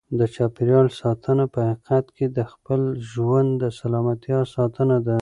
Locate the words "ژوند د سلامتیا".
3.11-4.39